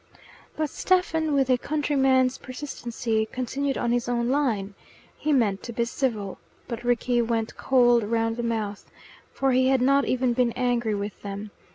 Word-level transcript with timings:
But 0.57 0.71
Stephen, 0.71 1.33
with 1.35 1.47
a 1.51 1.59
countryman's 1.59 2.39
persistency, 2.39 3.27
continued 3.31 3.77
on 3.77 3.91
his 3.91 4.09
own 4.09 4.29
line. 4.29 4.73
He 5.15 5.31
meant 5.31 5.61
to 5.61 5.73
be 5.73 5.85
civil, 5.85 6.39
but 6.67 6.83
Rickie 6.83 7.21
went 7.21 7.55
cold 7.55 8.01
round 8.05 8.35
the 8.37 8.41
mouth. 8.41 8.89
For 9.31 9.51
he 9.51 9.67
had 9.67 9.79
not 9.79 10.05
even 10.05 10.33
been 10.33 10.53
angry 10.53 10.95
with 10.95 11.21
them. 11.21 11.51